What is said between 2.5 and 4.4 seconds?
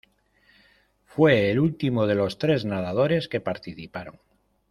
nadadores que participaron.